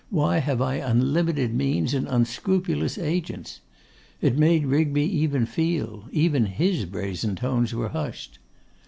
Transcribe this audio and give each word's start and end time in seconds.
Why 0.09 0.39
have 0.39 0.63
I 0.63 0.77
unlimited 0.77 1.53
means 1.53 1.93
and 1.93 2.07
unscrupulous 2.07 2.97
agents?' 2.97 3.59
It 4.19 4.35
made 4.35 4.65
Rigby 4.65 5.03
even 5.03 5.45
feel; 5.45 6.05
even 6.11 6.47
his 6.47 6.85
brazen 6.85 7.35
tones 7.35 7.71
were 7.75 7.89
hushed. 7.89 8.39